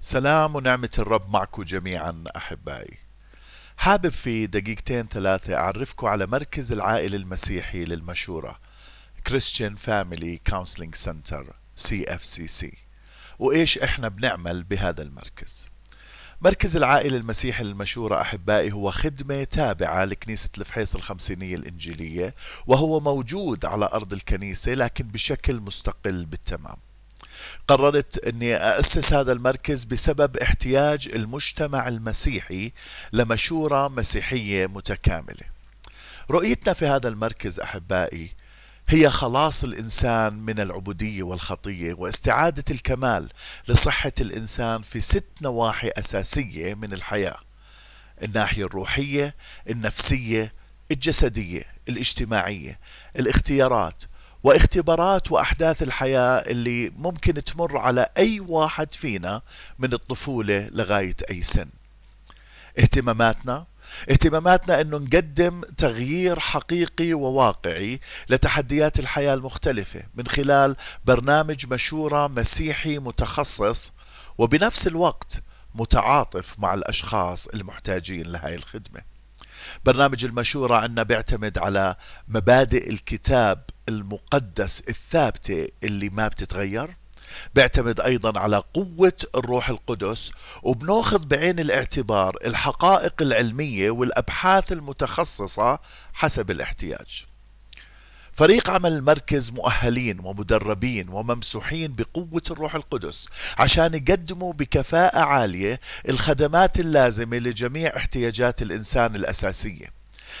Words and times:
سلام 0.00 0.56
ونعمة 0.56 0.90
الرب 0.98 1.30
معكم 1.30 1.62
جميعا 1.62 2.24
أحبائي. 2.36 2.98
حابب 3.76 4.08
في 4.08 4.46
دقيقتين 4.46 5.02
ثلاثة 5.02 5.54
أعرفكم 5.56 6.06
على 6.06 6.26
مركز 6.26 6.72
العائلة 6.72 7.16
المسيحي 7.16 7.84
للمشورة 7.84 8.58
Christian 9.28 9.72
Family 9.86 10.38
Counseling 10.52 11.04
Center 11.06 11.44
CFCC 11.80 12.66
وإيش 13.38 13.78
إحنا 13.78 14.08
بنعمل 14.08 14.62
بهذا 14.64 15.02
المركز؟ 15.02 15.70
مركز 16.40 16.76
العائلة 16.76 17.16
المسيحي 17.16 17.64
للمشورة 17.64 18.20
أحبائي 18.20 18.72
هو 18.72 18.90
خدمة 18.90 19.44
تابعة 19.44 20.04
لكنيسة 20.04 20.50
الفحيص 20.58 20.94
الخمسينية 20.94 21.54
الإنجيلية 21.54 22.34
وهو 22.66 23.00
موجود 23.00 23.64
على 23.64 23.88
أرض 23.92 24.12
الكنيسة 24.12 24.74
لكن 24.74 25.08
بشكل 25.08 25.60
مستقل 25.60 26.24
بالتمام. 26.24 26.76
قررت 27.68 28.24
أني 28.24 28.56
اسس 28.56 29.12
هذا 29.12 29.32
المركز 29.32 29.84
بسبب 29.84 30.36
احتياج 30.36 31.08
المجتمع 31.14 31.88
المسيحي 31.88 32.72
لمشورة 33.12 33.88
مسيحية 33.88 34.66
متكاملة. 34.66 35.46
رؤيتنا 36.30 36.72
في 36.72 36.86
هذا 36.86 37.08
المركز 37.08 37.60
أحبائي 37.60 38.32
هي 38.88 39.10
خلاص 39.10 39.64
الإنسان 39.64 40.34
من 40.34 40.60
العبودية 40.60 41.22
والخطية 41.22 41.94
واستعادة 41.94 42.64
الكمال 42.70 43.28
لصحة 43.68 44.12
الإنسان 44.20 44.82
في 44.82 45.00
ست 45.00 45.28
نواحي 45.42 45.88
أساسية 45.88 46.74
من 46.74 46.92
الحياة. 46.92 47.38
الناحية 48.22 48.64
الروحية، 48.64 49.34
النفسية، 49.70 50.52
الجسدية، 50.90 51.64
الاجتماعية، 51.88 52.80
الاختيارات، 53.16 54.02
واختبارات 54.42 55.32
وأحداث 55.32 55.82
الحياة 55.82 56.38
اللي 56.38 56.90
ممكن 56.96 57.44
تمر 57.44 57.78
على 57.78 58.08
أي 58.16 58.40
واحد 58.40 58.94
فينا 58.94 59.42
من 59.78 59.92
الطفولة 59.92 60.68
لغاية 60.72 61.16
أي 61.30 61.42
سن. 61.42 61.68
اهتماماتنا 62.78 63.66
اهتماماتنا 64.10 64.80
إنه 64.80 64.98
نقدم 64.98 65.60
تغيير 65.76 66.40
حقيقي 66.40 67.12
وواقعي 67.12 68.00
لتحديات 68.28 68.98
الحياة 68.98 69.34
المختلفة 69.34 70.02
من 70.14 70.26
خلال 70.26 70.76
برنامج 71.04 71.72
مشورة 71.72 72.26
مسيحي 72.26 72.98
متخصص 72.98 73.92
وبنفس 74.38 74.86
الوقت 74.86 75.42
متعاطف 75.74 76.58
مع 76.58 76.74
الأشخاص 76.74 77.46
المحتاجين 77.46 78.26
لهذه 78.26 78.54
الخدمة. 78.54 79.00
برنامج 79.84 80.24
المشورة 80.24 80.76
عندنا 80.76 81.02
بيعتمد 81.02 81.58
على 81.58 81.96
مبادئ 82.28 82.90
الكتاب 82.90 83.64
المقدس 83.88 84.80
الثابتة 84.88 85.68
اللي 85.84 86.08
ما 86.08 86.28
بتتغير 86.28 86.96
بيعتمد 87.54 88.00
أيضا 88.00 88.40
على 88.40 88.62
قوة 88.74 89.12
الروح 89.34 89.68
القدس 89.68 90.32
وبناخذ 90.62 91.24
بعين 91.24 91.58
الاعتبار 91.60 92.36
الحقائق 92.44 93.14
العلمية 93.22 93.90
والأبحاث 93.90 94.72
المتخصصة 94.72 95.78
حسب 96.12 96.50
الاحتياج. 96.50 97.26
فريق 98.32 98.70
عمل 98.70 98.92
المركز 98.92 99.50
مؤهلين 99.50 100.20
ومدربين 100.20 101.08
وممسوحين 101.08 101.94
بقوة 101.94 102.42
الروح 102.50 102.74
القدس 102.74 103.28
عشان 103.58 103.94
يقدموا 103.94 104.52
بكفاءة 104.52 105.18
عالية 105.18 105.80
الخدمات 106.08 106.80
اللازمة 106.80 107.36
لجميع 107.38 107.96
احتياجات 107.96 108.62
الإنسان 108.62 109.14
الأساسية. 109.14 109.86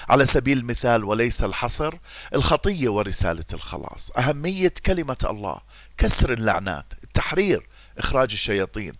على 0.08 0.26
سبيل 0.26 0.58
المثال 0.58 1.04
وليس 1.04 1.42
الحصر 1.44 1.94
الخطية 2.34 2.88
ورسالة 2.88 3.44
الخلاص. 3.52 4.10
أهمية 4.18 4.72
كلمة 4.86 5.16
الله 5.30 5.60
كسر 5.98 6.32
اللعنات 6.32 6.92
التحرير 7.04 7.66
إخراج 7.98 8.32
الشياطين 8.32 8.92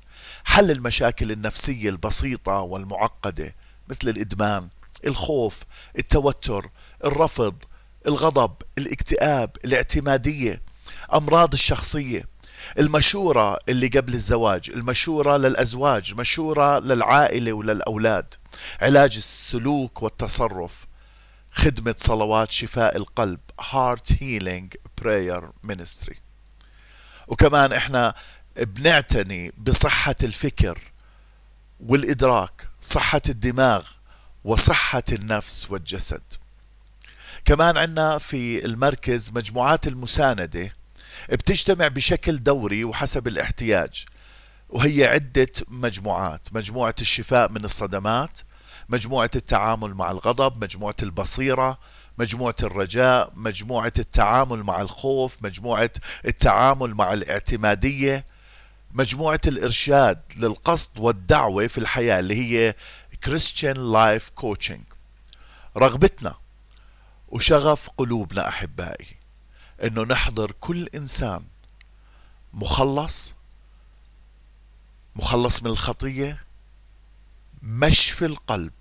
حل 0.45 0.71
المشاكل 0.71 1.33
النفسية 1.33 1.89
البسيطة 1.89 2.61
والمعقدة 2.61 3.55
مثل 3.89 4.09
الإدمان 4.09 4.69
الخوف 5.07 5.63
التوتر 5.99 6.71
الرفض 7.05 7.55
الغضب 8.07 8.53
الاكتئاب 8.79 9.51
الاعتمادية 9.65 10.63
أمراض 11.15 11.53
الشخصية 11.53 12.25
المشورة 12.79 13.59
اللي 13.69 13.89
قبل 13.89 14.15
الزواج 14.15 14.71
المشورة 14.71 15.37
للأزواج 15.37 16.15
مشورة 16.15 16.79
للعائلة 16.79 17.53
وللأولاد 17.53 18.35
علاج 18.81 19.17
السلوك 19.17 20.03
والتصرف. 20.03 20.87
خدمة 21.57 21.95
صلوات 21.99 22.51
شفاء 22.51 22.97
القلب 22.97 23.41
Heart 23.61 24.13
Healing 24.13 24.77
Prayer 25.01 25.43
Ministry. 25.73 26.17
وكمان 27.29 27.73
إحنا 27.73 28.15
بنعتني 28.57 29.53
بصحة 29.59 30.15
الفكر 30.23 30.79
والإدراك 31.81 32.69
صحة 32.81 33.23
الدماغ 33.29 33.87
وصحة 34.45 35.03
النفس 35.13 35.71
والجسد. 35.71 36.23
كمان 37.45 37.77
عندنا 37.77 38.19
في 38.19 38.65
المركز 38.65 39.33
مجموعات 39.35 39.87
المساندة 39.87 40.73
بتجتمع 41.33 41.89
بشكل 41.89 42.39
دوري 42.39 42.85
وحسب 42.85 43.29
الاحتياج 43.29 44.05
وهي 44.69 45.05
عدة 45.05 45.53
مجموعات 45.69 46.49
مجموعة 46.53 46.95
الشفاء 47.01 47.53
من 47.53 47.65
الصدمات 47.65 48.39
مجموعة 48.89 49.31
التعامل 49.37 49.95
مع 49.95 50.11
الغضب 50.11 50.65
مجموعة 50.65 50.97
البصيرة 51.03 51.79
مجموعة 52.19 52.55
الرجاء 52.63 53.33
مجموعة 53.37 53.93
التعامل 53.99 54.63
مع 54.63 54.83
الخوف 54.83 55.37
مجموعة 55.43 55.91
التعامل 56.25 56.95
مع 56.95 57.13
الاعتمادية 57.13 58.25
مجموعة 58.93 59.41
الإرشاد 59.47 60.21
للقصد 60.37 60.99
والدعوة 60.99 61.67
في 61.67 61.79
الحياة 61.79 62.19
اللي 62.19 62.35
هي 62.35 62.75
Christian 63.27 63.77
Life 63.77 64.43
Coaching. 64.43 64.81
رغبتنا 65.77 66.35
وشغف 67.29 67.91
قلوبنا 67.99 68.49
أحبائي 68.49 69.07
إنه 69.85 70.03
نحضر 70.03 70.53
كل 70.61 70.89
إنسان 70.95 71.43
مخلص 72.53 73.35
مخلص 75.17 75.63
من 75.63 75.71
الخطية 75.71 76.46
مشفي 77.69 78.27
القلب 78.27 78.73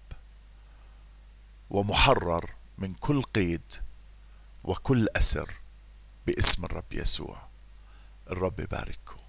ومحرر 1.69 2.53
من 2.77 2.93
كل 2.93 3.21
قيد 3.23 3.73
وكل 4.63 5.07
أسر 5.15 5.51
باسم 6.27 6.65
الرب 6.65 6.93
يسوع. 6.93 7.37
الرب 8.31 8.59
يبارككم. 8.59 9.24